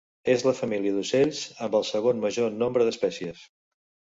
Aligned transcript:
És 0.35 0.43
la 0.45 0.53
família 0.59 0.93
d'ocells 0.95 1.41
amb 1.67 1.77
el 1.81 1.85
segon 1.91 2.25
major 2.25 2.59
nombre 2.63 2.89
d'espècies. 2.89 3.45